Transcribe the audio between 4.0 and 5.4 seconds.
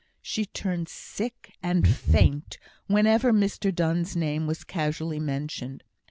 name was casually